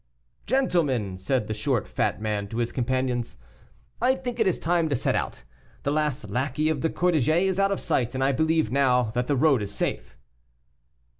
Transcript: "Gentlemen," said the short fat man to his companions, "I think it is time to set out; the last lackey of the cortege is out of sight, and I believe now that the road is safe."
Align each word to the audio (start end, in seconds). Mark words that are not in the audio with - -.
"Gentlemen," 0.47 1.19
said 1.19 1.45
the 1.45 1.53
short 1.53 1.87
fat 1.87 2.19
man 2.19 2.47
to 2.47 2.57
his 2.57 2.71
companions, 2.71 3.37
"I 4.01 4.15
think 4.15 4.39
it 4.39 4.47
is 4.47 4.57
time 4.57 4.89
to 4.89 4.95
set 4.95 5.15
out; 5.15 5.43
the 5.83 5.91
last 5.91 6.27
lackey 6.27 6.69
of 6.69 6.81
the 6.81 6.89
cortege 6.89 7.29
is 7.45 7.59
out 7.59 7.71
of 7.71 7.79
sight, 7.79 8.15
and 8.15 8.23
I 8.23 8.31
believe 8.31 8.71
now 8.71 9.11
that 9.13 9.27
the 9.27 9.35
road 9.35 9.61
is 9.61 9.71
safe." 9.71 10.17